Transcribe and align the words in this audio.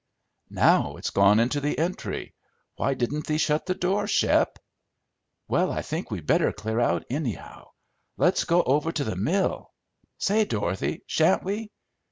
"Now 0.49 0.95
it's 0.95 1.11
gone 1.11 1.39
into 1.39 1.61
the 1.61 1.77
entry. 1.77 2.33
Why 2.75 2.95
didn't 2.95 3.27
thee 3.27 3.37
shut 3.37 3.67
the 3.67 3.75
door, 3.75 4.07
Shep?" 4.07 4.57
"Well, 5.47 5.71
I 5.71 5.83
think 5.83 6.09
we'd 6.09 6.25
better 6.25 6.51
clear 6.51 6.79
out, 6.79 7.05
anyhow. 7.11 7.67
Let's 8.17 8.43
go 8.45 8.63
over 8.63 8.91
to 8.91 9.03
the 9.03 9.15
mill. 9.15 9.69
Say, 10.17 10.43
Dorothy, 10.45 11.03
shan't 11.05 11.43
we?" 11.43 11.69